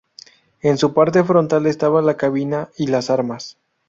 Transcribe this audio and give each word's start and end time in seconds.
En 0.63 0.79
su 0.79 0.95
parte 0.95 1.23
frontal 1.23 1.67
estaba 1.67 2.01
la 2.01 2.17
cabina 2.17 2.69
y 2.75 2.87
las 2.87 3.11
armas. 3.11 3.59